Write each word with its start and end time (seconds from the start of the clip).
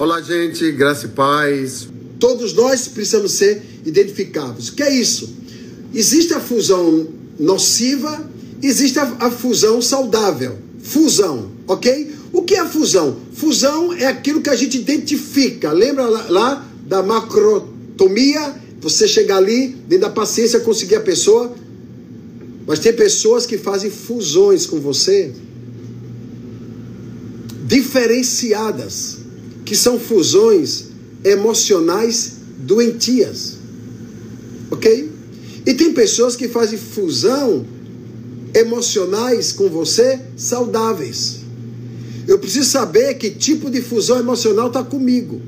Olá, 0.00 0.22
gente, 0.22 0.72
graça 0.72 1.04
e 1.04 1.08
paz. 1.10 1.86
Todos 2.18 2.54
nós 2.54 2.88
precisamos 2.88 3.32
ser 3.32 3.60
identificados. 3.84 4.70
O 4.70 4.72
que 4.72 4.82
é 4.82 4.96
isso? 4.96 5.28
Existe 5.92 6.32
a 6.32 6.40
fusão 6.40 7.06
nociva, 7.38 8.26
existe 8.62 8.98
a, 8.98 9.02
a 9.20 9.30
fusão 9.30 9.82
saudável. 9.82 10.56
Fusão, 10.82 11.50
ok? 11.68 12.14
O 12.32 12.40
que 12.40 12.54
é 12.54 12.60
a 12.60 12.66
fusão? 12.66 13.14
Fusão 13.34 13.92
é 13.92 14.06
aquilo 14.06 14.40
que 14.40 14.48
a 14.48 14.56
gente 14.56 14.78
identifica. 14.78 15.70
Lembra 15.70 16.06
lá, 16.06 16.26
lá 16.30 16.70
da 16.86 17.02
macrotomia? 17.02 18.54
Você 18.80 19.06
chegar 19.06 19.36
ali, 19.36 19.76
dentro 19.86 20.08
da 20.08 20.10
paciência, 20.10 20.60
conseguir 20.60 20.96
a 20.96 21.02
pessoa. 21.02 21.54
Mas 22.66 22.78
tem 22.78 22.94
pessoas 22.94 23.44
que 23.44 23.58
fazem 23.58 23.90
fusões 23.90 24.64
com 24.64 24.80
você 24.80 25.30
diferenciadas, 27.66 29.19
que 29.70 29.76
são 29.76 30.00
fusões 30.00 30.86
emocionais 31.22 32.38
doentias. 32.58 33.54
Ok? 34.68 35.08
E 35.64 35.74
tem 35.74 35.92
pessoas 35.92 36.34
que 36.34 36.48
fazem 36.48 36.76
fusão 36.76 37.64
emocionais 38.52 39.52
com 39.52 39.68
você 39.68 40.18
saudáveis. 40.36 41.42
Eu 42.26 42.40
preciso 42.40 42.68
saber 42.68 43.14
que 43.14 43.30
tipo 43.30 43.70
de 43.70 43.80
fusão 43.80 44.18
emocional 44.18 44.66
está 44.66 44.82
comigo. 44.82 45.40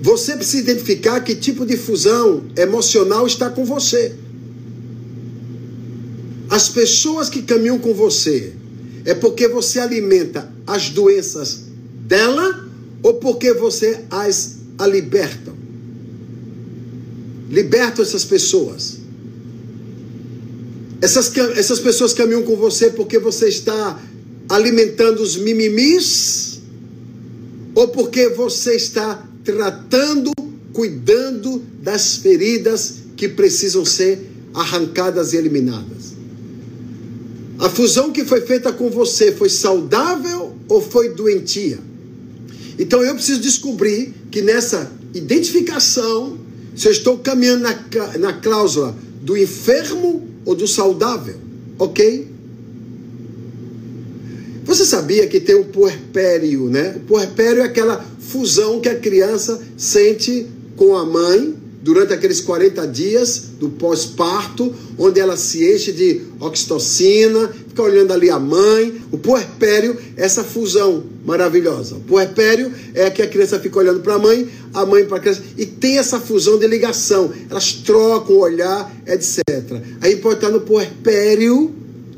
Você 0.00 0.36
precisa 0.36 0.62
identificar 0.62 1.20
que 1.20 1.34
tipo 1.34 1.66
de 1.66 1.76
fusão 1.76 2.44
emocional 2.56 3.26
está 3.26 3.50
com 3.50 3.66
você. 3.66 4.14
As 6.48 6.70
pessoas 6.70 7.28
que 7.28 7.42
caminham 7.42 7.78
com 7.78 7.92
você 7.92 8.54
é 9.04 9.12
porque 9.12 9.46
você 9.46 9.80
alimenta 9.80 10.50
as 10.66 10.88
doenças 10.88 11.63
dela 12.04 12.68
ou 13.02 13.14
porque 13.14 13.52
você 13.52 14.04
as 14.10 14.56
a 14.78 14.86
liberta? 14.86 15.52
Liberta 17.50 18.02
essas 18.02 18.24
pessoas. 18.24 18.98
Essas, 21.00 21.36
essas 21.56 21.80
pessoas 21.80 22.12
caminham 22.12 22.42
com 22.42 22.56
você 22.56 22.90
porque 22.90 23.18
você 23.18 23.48
está 23.48 24.00
alimentando 24.48 25.22
os 25.22 25.36
mimimis 25.36 26.60
ou 27.74 27.88
porque 27.88 28.28
você 28.28 28.74
está 28.76 29.26
tratando, 29.44 30.32
cuidando 30.72 31.62
das 31.82 32.16
feridas 32.16 32.94
que 33.16 33.28
precisam 33.28 33.84
ser 33.84 34.30
arrancadas 34.54 35.32
e 35.32 35.36
eliminadas. 35.36 36.14
A 37.58 37.68
fusão 37.68 38.10
que 38.10 38.24
foi 38.24 38.40
feita 38.40 38.72
com 38.72 38.90
você 38.90 39.32
foi 39.32 39.48
saudável 39.48 40.56
ou 40.68 40.80
foi 40.80 41.10
doentia? 41.10 41.78
Então 42.78 43.02
eu 43.02 43.14
preciso 43.14 43.40
descobrir 43.40 44.12
que 44.30 44.42
nessa 44.42 44.90
identificação, 45.14 46.38
se 46.74 46.88
eu 46.88 46.92
estou 46.92 47.18
caminhando 47.18 47.62
na, 47.62 48.18
na 48.18 48.32
cláusula 48.32 48.96
do 49.22 49.36
enfermo 49.36 50.28
ou 50.44 50.54
do 50.54 50.66
saudável, 50.66 51.36
ok? 51.78 52.28
Você 54.64 54.84
sabia 54.84 55.26
que 55.26 55.40
tem 55.40 55.54
o 55.54 55.64
puerpério, 55.64 56.68
né? 56.68 56.96
O 56.96 57.00
puerpério 57.00 57.60
é 57.60 57.64
aquela 57.64 58.04
fusão 58.18 58.80
que 58.80 58.88
a 58.88 58.98
criança 58.98 59.60
sente 59.76 60.46
com 60.76 60.96
a 60.96 61.04
mãe 61.04 61.54
durante 61.84 62.14
aqueles 62.14 62.40
40 62.40 62.88
dias 62.88 63.42
do 63.60 63.68
pós-parto, 63.68 64.74
onde 64.98 65.20
ela 65.20 65.36
se 65.36 65.70
enche 65.70 65.92
de 65.92 66.22
oxitocina, 66.40 67.48
fica 67.68 67.82
olhando 67.82 68.10
ali 68.10 68.30
a 68.30 68.38
mãe. 68.38 69.02
O 69.12 69.18
puerpério, 69.18 69.94
essa 70.16 70.42
fusão 70.42 71.04
maravilhosa. 71.26 71.96
O 71.96 72.00
puerpério 72.00 72.72
é 72.94 73.10
que 73.10 73.20
a 73.20 73.26
criança 73.26 73.60
fica 73.60 73.78
olhando 73.78 74.00
para 74.00 74.14
a 74.14 74.18
mãe, 74.18 74.48
a 74.72 74.86
mãe 74.86 75.04
para 75.04 75.18
a 75.18 75.20
criança, 75.20 75.42
e 75.58 75.66
tem 75.66 75.98
essa 75.98 76.18
fusão 76.18 76.58
de 76.58 76.66
ligação. 76.66 77.30
Elas 77.50 77.74
trocam 77.74 78.36
o 78.36 78.40
olhar, 78.40 78.90
etc. 79.06 79.42
Aí 80.00 80.16
pode 80.16 80.36
estar 80.36 80.48
no 80.48 80.62
puerpério 80.62 81.70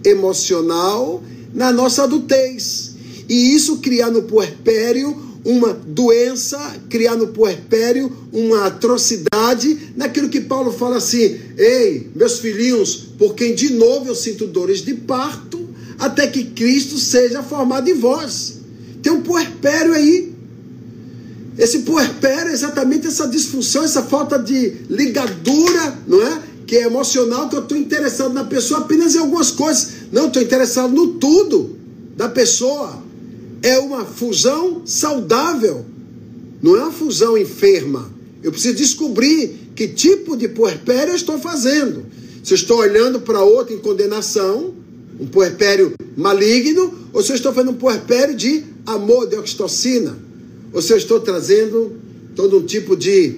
emocional 0.05 1.25
na 1.53 1.72
nossa 1.72 2.05
adultez. 2.05 2.94
E 3.28 3.53
isso 3.53 3.78
criar 3.78 4.12
no 4.12 4.22
puerpério 4.22 5.25
uma 5.47 5.73
doença, 5.73 6.59
criar 6.91 7.15
no 7.15 7.29
puerpério 7.29 8.12
uma 8.33 8.67
atrocidade, 8.67 9.93
naquilo 9.95 10.29
que 10.29 10.41
Paulo 10.41 10.73
fala 10.73 10.97
assim: 10.97 11.39
ei, 11.57 12.11
meus 12.17 12.41
filhinhos, 12.41 12.97
por 13.17 13.34
quem 13.37 13.55
de 13.55 13.73
novo 13.73 14.09
eu 14.09 14.15
sinto 14.17 14.49
dores 14.49 14.83
de 14.83 14.93
parto, 14.95 15.65
até 16.01 16.27
que 16.27 16.43
Cristo 16.47 16.99
seja 16.99 17.45
formado 17.45 17.89
em 17.89 17.95
vós. 17.95 18.59
Tem 19.01 19.12
um 19.12 19.23
puerpério 19.23 19.95
aí. 19.95 20.35
Esse 21.56 21.81
puerpério 21.81 22.51
é 22.51 22.53
exatamente 22.53 23.06
essa 23.06 23.29
disfunção, 23.29 23.85
essa 23.85 24.03
falta 24.03 24.39
de 24.39 24.75
ligadura, 24.91 25.97
não 26.09 26.27
é? 26.27 26.43
Que 26.67 26.79
é 26.79 26.83
emocional, 26.83 27.49
que 27.49 27.55
eu 27.55 27.62
estou 27.62 27.79
interessado 27.79 28.35
na 28.35 28.45
pessoa 28.45 28.81
apenas 28.81 29.15
em 29.15 29.19
algumas 29.19 29.53
coisas. 29.53 29.91
Não, 30.11 30.27
estou 30.27 30.43
interessado 30.43 30.93
no 30.93 31.15
tudo 31.15 31.77
da 32.17 32.29
pessoa 32.29 33.06
é 33.66 33.81
uma 33.81 34.04
fusão 34.04 34.82
saudável, 34.87 35.84
não 36.62 36.77
é 36.77 36.82
uma 36.82 36.93
fusão 36.93 37.37
enferma. 37.37 38.09
Eu 38.41 38.53
preciso 38.53 38.77
descobrir 38.77 39.72
que 39.75 39.88
tipo 39.88 40.37
de 40.37 40.47
puerpério 40.47 41.10
eu 41.10 41.16
estou 41.16 41.37
fazendo. 41.37 42.06
Se 42.44 42.53
eu 42.53 42.55
estou 42.55 42.78
olhando 42.78 43.21
para 43.21 43.43
outro 43.43 43.75
em 43.75 43.78
condenação, 43.78 44.72
um 45.19 45.26
puerpério 45.26 45.94
maligno, 46.16 46.94
ou 47.12 47.25
se 47.25 47.32
eu 47.32 47.37
estou 47.37 47.53
fazendo 47.53 47.72
um 47.72 47.76
puerpério 47.76 48.37
de 48.37 48.62
amor, 48.87 49.26
de 49.26 49.34
oxitocina, 49.34 50.16
ou 50.72 50.81
se 50.81 50.93
eu 50.93 50.97
estou 50.97 51.19
trazendo 51.19 51.93
todo 52.37 52.59
um 52.59 52.62
tipo 52.65 52.97
de 52.97 53.34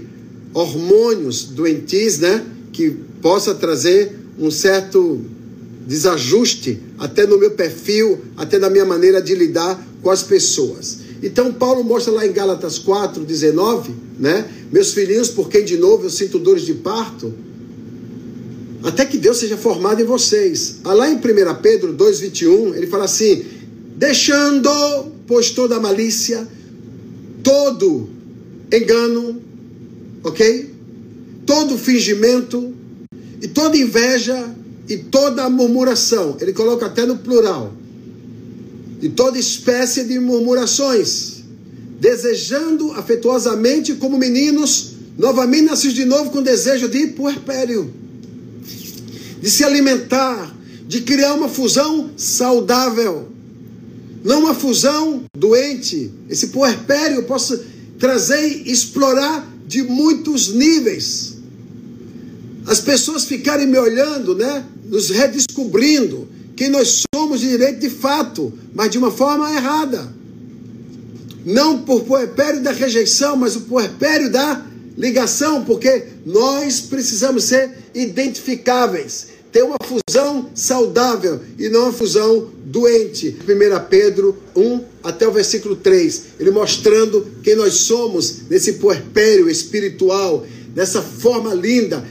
hormônios 0.53 1.45
doentis, 1.45 2.19
né, 2.19 2.45
que 2.71 2.91
possa 3.23 3.55
trazer 3.55 4.15
um 4.39 4.51
certo 4.51 5.25
desajuste 5.87 6.81
até 6.99 7.27
no 7.27 7.39
meu 7.39 7.53
perfil, 7.53 8.21
até 8.37 8.59
na 8.59 8.69
minha 8.69 8.85
maneira 8.85 9.23
de 9.23 9.35
lidar 9.35 9.88
com 10.03 10.11
as 10.11 10.23
pessoas. 10.23 10.99
Então 11.23 11.53
Paulo 11.53 11.83
mostra 11.83 12.13
lá 12.13 12.27
em 12.27 12.33
Gálatas 12.33 12.79
4, 12.79 13.25
19, 13.25 13.93
né? 14.19 14.49
Meus 14.71 14.93
filhinhos, 14.93 15.29
por 15.29 15.49
quem 15.49 15.65
de 15.65 15.77
novo 15.77 16.05
eu 16.05 16.11
sinto 16.11 16.39
dores 16.39 16.63
de 16.63 16.75
parto, 16.75 17.33
até 18.83 19.05
que 19.05 19.19
Deus 19.19 19.39
seja 19.39 19.57
formado 19.57 20.01
em 20.01 20.05
vocês. 20.05 20.77
Ah, 20.85 20.93
lá 20.93 21.11
em 21.11 21.17
1 21.17 21.21
Pedro 21.61 21.93
2, 21.93 22.21
21, 22.21 22.75
ele 22.75 22.87
fala 22.87 23.05
assim: 23.05 23.45
deixando, 23.97 24.71
pois 25.27 25.51
toda 25.51 25.81
malícia, 25.81 26.47
todo 27.43 28.09
engano, 28.73 29.43
ok? 30.23 30.75
Todo 31.45 31.79
fingimento 31.79 32.73
e 33.43 33.49
toda 33.49 33.77
inveja 33.77 34.55
e 34.89 34.97
toda 34.97 35.49
murmuração. 35.51 36.37
Ele 36.41 36.53
coloca 36.53 36.87
até 36.87 37.05
no 37.05 37.19
plural 37.19 37.73
de 38.99 39.09
toda 39.11 39.39
espécie 39.39 40.05
de 40.05 40.19
murmurações, 40.19 41.45
desejando 42.01 42.93
afetuosamente 42.93 43.95
como 43.95 44.19
meninos, 44.19 44.93
novamente 45.17 45.67
nascidos 45.67 45.95
de 45.95 46.05
novo 46.05 46.31
com 46.31 46.43
desejo 46.43 46.89
de 46.89 47.09
puerpério, 47.09 47.93
de 49.41 49.51
se 49.51 49.65
alimentar, 49.65 50.55
de 50.87 51.03
criar 51.03 51.35
uma 51.35 51.49
fusão 51.49 52.11
saudável, 52.17 53.29
não 54.25 54.41
uma 54.41 54.55
fusão 54.55 55.23
doente. 55.37 56.11
Esse 56.29 56.49
puerpério 56.49 57.19
eu 57.19 57.23
posso 57.25 57.59
trazer 57.99 58.63
e 58.67 58.73
explorar 58.73 59.47
de 59.67 59.83
muitos 59.83 60.49
níveis. 60.49 61.35
As 62.67 62.81
pessoas 62.81 63.25
ficarem 63.25 63.67
me 63.67 63.79
olhando, 63.79 64.35
né? 64.35 64.65
Nos 64.89 65.11
redescobrindo 65.11 66.29
quem 66.59 66.69
nós 66.69 67.05
somos 67.15 67.39
de 67.39 67.51
direito 67.51 67.79
de 67.79 67.89
fato, 67.89 68.53
mas 68.75 68.91
de 68.91 68.99
uma 68.99 69.13
forma 69.13 69.49
errada. 69.55 70.13
Não 71.47 71.83
por 71.83 72.03
puerpério 72.03 72.61
da 72.61 72.73
rejeição, 72.73 73.37
mas 73.37 73.55
o 73.55 73.61
puerpério 73.61 74.29
da 74.29 74.67
ligação, 74.97 75.65
porque 75.65 76.07
nós 76.27 76.81
precisamos 76.81 77.45
ser 77.45 77.71
identificáveis, 77.95 79.29
ter 79.53 79.63
uma 79.63 79.77
fusão 79.85 80.51
saudável 80.53 81.41
e 81.57 81.69
não 81.69 81.85
uma 81.85 81.93
fusão 81.93 82.51
doente. 82.65 83.37
1 83.41 83.89
Pedro 83.89 84.37
1 84.57 84.81
até 85.05 85.29
o 85.29 85.33
versículo 85.33 85.77
3, 85.77 86.23
ele 86.41 86.51
mostrando 86.51 87.25
quem 87.41 87.55
nós 87.55 87.75
somos 87.75 88.49
nesse 88.51 88.75
puerpério 88.75 89.49
espiritual, 89.49 90.45
dessa 90.75 91.01
forma 91.01 91.55
linda 91.55 92.05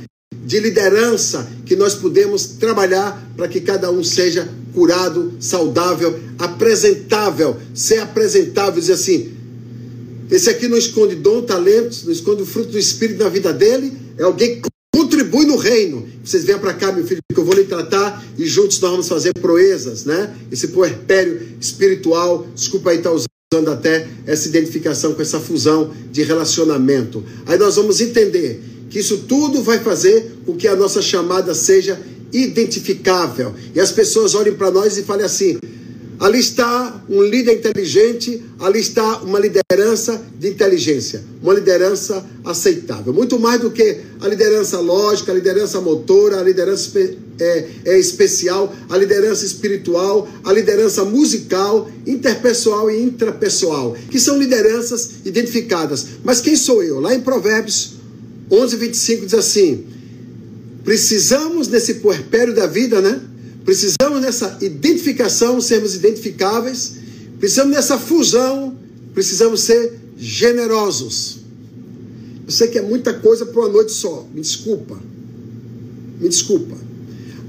de 0.45 0.59
liderança 0.59 1.47
que 1.65 1.75
nós 1.75 1.95
podemos 1.95 2.45
trabalhar 2.45 3.31
para 3.35 3.47
que 3.47 3.59
cada 3.61 3.91
um 3.91 4.03
seja 4.03 4.47
curado, 4.73 5.33
saudável, 5.39 6.19
apresentável, 6.37 7.57
ser 7.73 7.99
apresentável, 7.99 8.79
dizer 8.79 8.93
assim, 8.93 9.33
esse 10.29 10.49
aqui 10.49 10.67
não 10.67 10.77
esconde 10.77 11.15
dom, 11.15 11.41
talentos, 11.41 12.03
não 12.03 12.11
esconde 12.11 12.43
o 12.43 12.45
fruto 12.45 12.71
do 12.71 12.79
Espírito 12.79 13.23
na 13.23 13.29
vida 13.29 13.53
dele, 13.53 13.93
é 14.17 14.23
alguém 14.23 14.61
que 14.61 14.69
contribui 14.93 15.45
no 15.45 15.55
reino. 15.55 16.07
Vocês 16.23 16.43
venham 16.43 16.59
para 16.59 16.73
cá, 16.73 16.91
meu 16.91 17.05
filho, 17.05 17.21
que 17.33 17.39
eu 17.39 17.45
vou 17.45 17.55
lhe 17.55 17.63
tratar 17.63 18.23
e 18.37 18.45
juntos 18.45 18.79
nós 18.79 18.91
vamos 18.91 19.07
fazer 19.07 19.33
proezas, 19.33 20.05
né? 20.05 20.35
Esse 20.51 20.69
puerpério 20.69 21.41
espiritual, 21.59 22.47
desculpa 22.53 22.91
aí 22.91 22.97
estar 22.97 23.09
tá 23.09 23.15
usando 23.15 23.27
usando 23.53 23.71
até 23.71 24.05
essa 24.25 24.49
identificação 24.49 25.13
com 25.13 25.21
essa 25.21 25.39
fusão 25.39 25.93
de 26.11 26.21
relacionamento. 26.21 27.23
Aí 27.45 27.57
nós 27.57 27.77
vamos 27.77 28.01
entender 28.01 28.61
que 28.89 28.99
isso 28.99 29.19
tudo 29.27 29.61
vai 29.61 29.79
fazer 29.79 30.37
com 30.45 30.55
que 30.55 30.67
a 30.67 30.75
nossa 30.75 31.01
chamada 31.01 31.53
seja 31.53 31.99
identificável. 32.31 33.53
E 33.73 33.79
as 33.79 33.91
pessoas 33.91 34.35
olhem 34.35 34.53
para 34.53 34.71
nós 34.71 34.97
e 34.97 35.03
falem 35.03 35.25
assim: 35.25 35.57
Ali 36.19 36.39
está 36.39 37.03
um 37.07 37.21
líder 37.21 37.53
inteligente, 37.53 38.43
ali 38.59 38.79
está 38.79 39.17
uma 39.17 39.39
liderança 39.39 40.19
de 40.39 40.47
inteligência, 40.47 41.23
uma 41.43 41.53
liderança 41.53 42.25
aceitável. 42.43 43.13
Muito 43.13 43.37
mais 43.37 43.61
do 43.61 43.69
que 43.69 44.01
a 44.19 44.27
liderança 44.27 44.79
lógica, 44.79 45.31
a 45.31 45.35
liderança 45.35 45.79
motora, 45.79 46.39
a 46.39 46.43
liderança 46.43 46.99
é, 47.39 47.65
é 47.85 47.99
especial, 47.99 48.73
a 48.89 48.97
liderança 48.97 49.45
espiritual, 49.45 50.27
a 50.43 50.51
liderança 50.51 51.05
musical, 51.05 51.87
interpessoal 52.05 52.89
e 52.89 52.99
intrapessoal, 52.99 53.95
que 54.09 54.19
são 54.19 54.39
lideranças 54.39 55.17
identificadas. 55.23 56.07
Mas 56.23 56.41
quem 56.41 56.55
sou 56.55 56.81
eu? 56.81 56.99
Lá 56.99 57.13
em 57.13 57.21
Provérbios 57.21 57.96
11, 58.49 58.75
25 58.77 59.25
diz 59.25 59.33
assim: 59.33 59.85
precisamos 60.83 61.67
nesse 61.67 61.95
puerpério 61.95 62.55
da 62.55 62.65
vida, 62.65 63.01
né? 63.01 63.21
Precisamos 63.65 64.21
nessa 64.21 64.57
identificação, 64.61 65.59
sermos 65.59 65.93
identificáveis. 65.93 66.95
Precisamos 67.37 67.75
nessa 67.75 67.99
fusão. 67.99 68.77
Precisamos 69.13 69.61
ser 69.61 69.99
generosos. 70.17 71.39
Eu 72.45 72.51
sei 72.51 72.69
que 72.69 72.77
é 72.77 72.81
muita 72.81 73.13
coisa 73.13 73.45
para 73.45 73.59
uma 73.59 73.67
noite 73.67 73.91
só. 73.91 74.25
Me 74.33 74.39
desculpa. 74.39 74.97
Me 76.21 76.29
desculpa. 76.29 76.77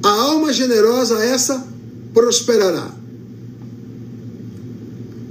A 0.02 0.08
alma 0.08 0.52
generosa, 0.52 1.22
essa 1.22 1.64
prosperará. 2.12 2.92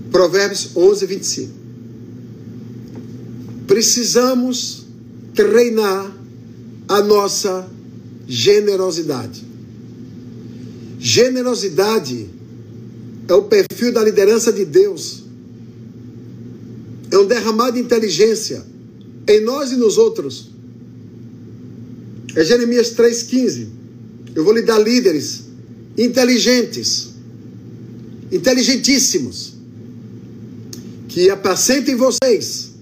Provérbios 0.09 0.69
11, 0.73 1.05
25. 1.05 1.51
Precisamos 3.67 4.86
treinar 5.37 6.11
a 6.87 7.01
nossa 7.01 7.69
generosidade. 8.27 9.45
Generosidade 10.99 12.27
é 13.27 13.33
o 13.33 13.43
perfil 13.43 13.93
da 13.93 14.03
liderança 14.03 14.51
de 14.51 14.65
Deus. 14.65 15.23
É 17.11 17.17
um 17.17 17.27
derramado 17.27 17.73
de 17.73 17.81
inteligência 17.81 18.65
em 19.27 19.41
nós 19.41 19.71
e 19.71 19.75
nos 19.75 19.97
outros. 19.97 20.49
É 22.35 22.43
Jeremias 22.43 22.93
3,15. 22.95 23.67
Eu 24.35 24.43
vou 24.43 24.53
lhe 24.53 24.63
dar 24.63 24.79
líderes 24.79 25.43
inteligentes, 25.97 27.09
inteligentíssimos, 28.31 29.53
que 31.07 31.29
apacentem 31.29 31.95
vocês. 31.95 32.76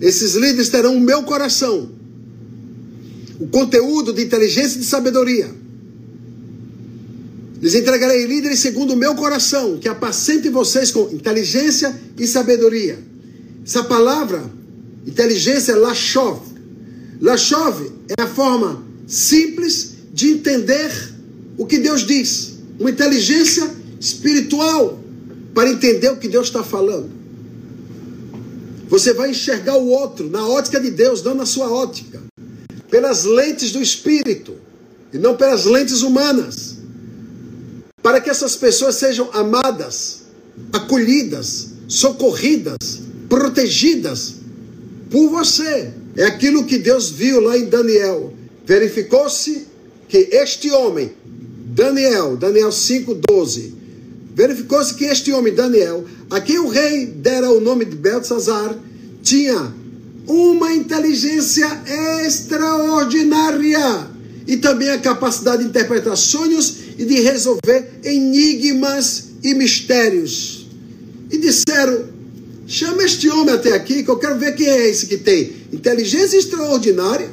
Esses 0.00 0.34
líderes 0.34 0.68
terão 0.68 0.96
o 0.96 1.00
meu 1.00 1.22
coração, 1.24 1.90
o 3.40 3.46
conteúdo 3.48 4.12
de 4.12 4.22
inteligência 4.22 4.76
e 4.76 4.80
de 4.80 4.86
sabedoria 4.86 5.58
lhes 7.60 7.74
entregarei 7.74 8.26
líderes 8.26 8.60
segundo 8.60 8.92
o 8.92 8.96
meu 8.96 9.14
coração, 9.14 9.78
que 9.78 9.88
apacentem 9.88 10.50
vocês 10.50 10.90
com 10.90 11.10
inteligência 11.12 11.94
e 12.16 12.26
sabedoria. 12.26 12.98
Essa 13.64 13.82
palavra, 13.82 14.44
inteligência, 15.06 15.72
é 15.72 15.76
lachov. 15.76 16.40
Lachov 17.20 17.82
é 18.16 18.22
a 18.22 18.26
forma 18.26 18.82
simples 19.06 19.94
de 20.12 20.30
entender 20.30 20.90
o 21.56 21.66
que 21.66 21.78
Deus 21.78 22.06
diz. 22.06 22.54
Uma 22.78 22.90
inteligência 22.90 23.68
espiritual 24.00 25.02
para 25.52 25.70
entender 25.70 26.10
o 26.10 26.16
que 26.16 26.28
Deus 26.28 26.46
está 26.46 26.62
falando. 26.62 27.10
Você 28.88 29.12
vai 29.12 29.30
enxergar 29.30 29.76
o 29.76 29.88
outro 29.88 30.28
na 30.28 30.46
ótica 30.46 30.80
de 30.80 30.90
Deus, 30.90 31.22
não 31.22 31.34
na 31.34 31.46
sua 31.46 31.70
ótica. 31.70 32.22
Pelas 32.90 33.24
lentes 33.24 33.70
do 33.70 33.82
espírito 33.82 34.56
e 35.12 35.18
não 35.18 35.36
pelas 35.36 35.64
lentes 35.64 36.02
humanas 36.02 36.78
para 38.02 38.20
que 38.20 38.30
essas 38.30 38.56
pessoas 38.56 38.94
sejam 38.94 39.28
amadas, 39.32 40.22
acolhidas, 40.72 41.68
socorridas, 41.86 43.02
protegidas 43.28 44.36
por 45.10 45.28
você. 45.28 45.92
É 46.16 46.24
aquilo 46.24 46.64
que 46.64 46.78
Deus 46.78 47.10
viu 47.10 47.40
lá 47.40 47.56
em 47.56 47.66
Daniel. 47.66 48.32
Verificou-se 48.64 49.66
que 50.08 50.28
este 50.32 50.70
homem, 50.70 51.12
Daniel, 51.66 52.36
Daniel 52.36 52.70
5,12, 52.70 53.72
verificou-se 54.38 54.94
que 54.94 55.04
este 55.04 55.32
homem, 55.32 55.52
Daniel, 55.52 56.04
a 56.30 56.40
quem 56.40 56.60
o 56.60 56.68
rei 56.68 57.06
dera 57.06 57.50
o 57.50 57.60
nome 57.60 57.84
de 57.84 57.96
Belsazar, 57.96 58.72
tinha 59.20 59.74
uma 60.28 60.72
inteligência 60.72 61.66
extraordinária 62.24 64.06
e 64.46 64.56
também 64.58 64.90
a 64.90 64.98
capacidade 64.98 65.64
de 65.64 65.68
interpretar 65.70 66.16
sonhos 66.16 66.76
e 66.96 67.04
de 67.04 67.20
resolver 67.20 67.98
enigmas 68.04 69.30
e 69.42 69.54
mistérios. 69.54 70.68
E 71.32 71.38
disseram: 71.38 72.04
chama 72.64 73.02
este 73.02 73.28
homem 73.28 73.52
até 73.52 73.72
aqui, 73.72 74.04
que 74.04 74.08
eu 74.08 74.18
quero 74.18 74.38
ver 74.38 74.54
quem 74.54 74.68
é 74.68 74.88
esse 74.88 75.06
que 75.06 75.16
tem 75.16 75.52
inteligência 75.72 76.38
extraordinária. 76.38 77.28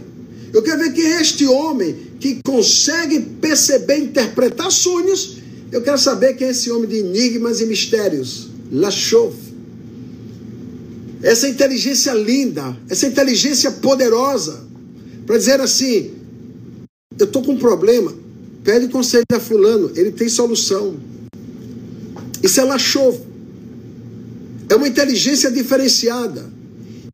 Eu 0.51 0.63
quero 0.63 0.79
ver 0.79 0.91
quem 0.91 1.05
é 1.05 1.21
este 1.21 1.45
homem 1.45 1.95
que 2.19 2.39
consegue 2.43 3.19
perceber, 3.19 3.99
interpretar 3.99 4.71
sonhos. 4.71 5.44
Eu 5.75 5.81
quero 5.81 5.97
saber 5.97 6.35
quem 6.35 6.47
é 6.47 6.51
esse 6.51 6.71
homem 6.71 6.87
de 6.87 6.99
enigmas 6.99 7.59
e 7.59 7.65
mistérios. 7.65 8.47
Lachov. 8.71 9.35
Essa 11.21 11.49
inteligência 11.49 12.13
linda, 12.13 12.77
essa 12.89 13.05
inteligência 13.05 13.69
poderosa, 13.69 14.63
para 15.25 15.37
dizer 15.37 15.59
assim: 15.59 16.13
eu 17.19 17.25
estou 17.25 17.43
com 17.43 17.51
um 17.51 17.57
problema. 17.57 18.13
Pede 18.63 18.87
conselho 18.87 19.25
a 19.33 19.39
fulano, 19.39 19.91
ele 19.97 20.13
tem 20.13 20.29
solução. 20.29 20.95
Isso 22.41 22.61
é 22.61 22.63
lachovo. 22.63 23.25
É 24.69 24.75
uma 24.75 24.87
inteligência 24.87 25.51
diferenciada. 25.51 26.49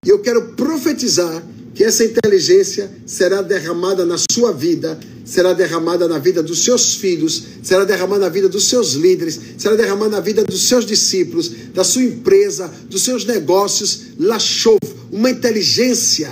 E 0.06 0.10
eu 0.10 0.20
quero 0.20 0.50
profetizar 0.50 1.44
que 1.74 1.84
essa 1.84 2.06
inteligência 2.06 2.92
será 3.08 3.42
derramada 3.42 4.06
na 4.06 4.18
sua 4.32 4.52
vida, 4.52 5.00
será 5.32 5.54
derramada 5.54 6.10
na 6.10 6.20
vida 6.20 6.44
dos 6.44 6.66
seus 6.66 6.96
filhos, 6.96 7.44
será 7.64 7.86
derramada 7.86 8.26
na 8.26 8.30
vida 8.30 8.50
dos 8.50 8.68
seus 8.68 8.96
líderes, 8.96 9.40
será 9.58 9.78
derramada 9.78 10.18
na 10.18 10.20
vida 10.20 10.44
dos 10.44 10.68
seus 10.68 10.86
discípulos, 10.86 11.50
da 11.74 11.86
sua 11.86 12.04
empresa, 12.04 12.70
dos 12.90 13.02
seus 13.02 13.24
negócios. 13.24 14.02
Lachov, 14.20 14.78
uma 15.10 15.30
inteligência 15.30 16.30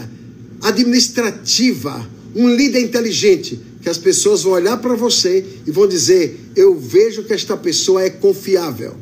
administrativa, 0.62 2.06
um 2.36 2.54
líder 2.54 2.82
inteligente, 2.82 3.58
que 3.82 3.88
as 3.88 3.98
pessoas 3.98 4.44
vão 4.44 4.52
olhar 4.52 4.76
para 4.76 4.96
você 4.96 5.46
e 5.66 5.72
vão 5.72 5.88
dizer: 5.88 6.38
Eu 6.54 6.78
vejo 6.78 7.24
que 7.24 7.32
esta 7.32 7.56
pessoa 7.56 8.04
é 8.04 8.10
confiável, 8.10 8.98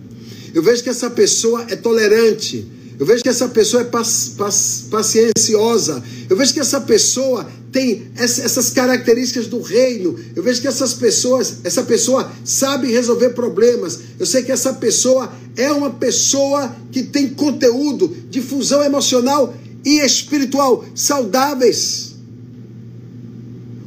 eu 0.53 0.61
vejo 0.61 0.83
que 0.83 0.89
essa 0.89 1.09
pessoa 1.09 1.65
é 1.69 1.75
tolerante, 1.75 2.67
eu 2.99 3.05
vejo 3.05 3.23
que 3.23 3.29
essa 3.29 3.47
pessoa 3.47 3.81
é 3.81 3.89
pacienciosa, 4.91 6.03
eu 6.29 6.37
vejo 6.37 6.53
que 6.53 6.59
essa 6.59 6.81
pessoa 6.81 7.49
tem 7.77 8.07
essas 8.17 8.71
características 8.71 9.45
do 9.45 9.61
reino, 9.61 10.19
eu 10.35 10.41
vejo 10.41 10.59
que 10.59 10.67
essas 10.67 10.95
pessoas, 10.95 11.57
essa 11.63 11.83
pessoa 11.83 12.31
sabe 12.43 12.91
resolver 12.91 13.29
problemas, 13.29 13.99
eu 14.17 14.25
sei 14.25 14.41
que 14.41 14.51
essa 14.51 14.73
pessoa 14.73 15.31
é 15.55 15.71
uma 15.71 15.91
pessoa 15.91 16.75
que 16.91 17.03
tem 17.03 17.29
conteúdo 17.29 18.07
de 18.31 18.41
fusão 18.41 18.81
emocional 18.81 19.53
e 19.85 19.99
espiritual 19.99 20.83
saudáveis. 20.95 22.15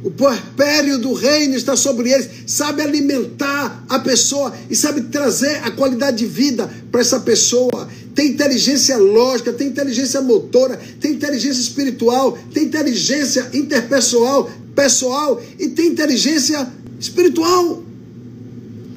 O 0.05 0.09
puerpério 0.09 0.97
do 0.97 1.11
reino 1.11 1.55
está 1.55 1.75
sobre 1.75 2.11
eles. 2.11 2.27
Sabe 2.47 2.81
alimentar 2.81 3.85
a 3.89 3.99
pessoa 3.99 4.53
e 4.69 4.75
sabe 4.75 5.01
trazer 5.01 5.57
a 5.63 5.69
qualidade 5.69 6.17
de 6.19 6.25
vida 6.25 6.67
para 6.89 7.01
essa 7.01 7.19
pessoa. 7.19 7.87
Tem 8.21 8.29
inteligência 8.29 8.97
lógica, 8.97 9.51
tem 9.51 9.69
inteligência 9.69 10.21
motora, 10.21 10.79
tem 10.99 11.13
inteligência 11.13 11.59
espiritual, 11.59 12.37
tem 12.53 12.65
inteligência 12.65 13.49
interpessoal, 13.51 14.47
pessoal 14.75 15.41
e 15.57 15.69
tem 15.69 15.87
inteligência 15.87 16.71
espiritual 16.99 17.81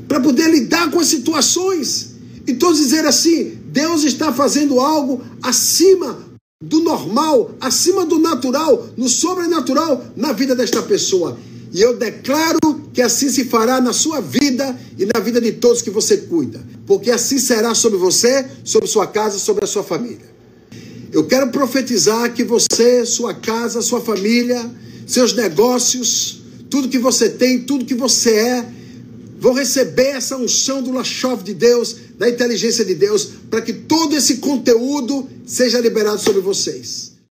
para 0.06 0.20
poder 0.20 0.50
lidar 0.50 0.90
com 0.90 1.00
as 1.00 1.06
situações. 1.06 2.10
E 2.46 2.52
todos 2.52 2.78
dizer 2.78 3.06
assim: 3.06 3.58
Deus 3.64 4.04
está 4.04 4.30
fazendo 4.30 4.78
algo 4.78 5.22
acima 5.42 6.18
do 6.62 6.80
normal, 6.80 7.52
acima 7.62 8.04
do 8.04 8.18
natural, 8.18 8.90
no 8.94 9.08
sobrenatural 9.08 10.04
na 10.14 10.32
vida 10.32 10.54
desta 10.54 10.82
pessoa. 10.82 11.38
E 11.72 11.80
eu 11.80 11.96
declaro 11.96 12.58
que 12.92 13.00
assim 13.00 13.30
se 13.30 13.46
fará 13.46 13.80
na 13.80 13.94
sua 13.94 14.20
vida 14.54 14.78
e 14.96 15.04
na 15.04 15.20
vida 15.20 15.40
de 15.40 15.52
todos 15.52 15.82
que 15.82 15.90
você 15.90 16.16
cuida, 16.16 16.62
porque 16.86 17.10
assim 17.10 17.38
será 17.38 17.74
sobre 17.74 17.98
você, 17.98 18.46
sobre 18.62 18.88
sua 18.88 19.06
casa, 19.06 19.38
sobre 19.38 19.64
a 19.64 19.66
sua 19.66 19.82
família. 19.82 20.32
Eu 21.12 21.26
quero 21.26 21.48
profetizar 21.48 22.32
que 22.32 22.44
você, 22.44 23.04
sua 23.04 23.34
casa, 23.34 23.82
sua 23.82 24.00
família, 24.00 24.70
seus 25.06 25.32
negócios, 25.34 26.42
tudo 26.70 26.88
que 26.88 26.98
você 26.98 27.28
tem, 27.28 27.62
tudo 27.62 27.84
que 27.84 27.94
você 27.94 28.30
é, 28.30 28.66
vão 29.38 29.52
receber 29.52 30.16
essa 30.16 30.36
unção 30.36 30.82
do 30.82 30.92
Lachov 30.92 31.42
de 31.42 31.54
Deus, 31.54 31.96
da 32.18 32.28
inteligência 32.28 32.84
de 32.84 32.94
Deus, 32.94 33.28
para 33.50 33.60
que 33.60 33.72
todo 33.72 34.16
esse 34.16 34.36
conteúdo 34.36 35.28
seja 35.44 35.80
liberado 35.80 36.20
sobre 36.20 36.40
vocês. 36.40 37.13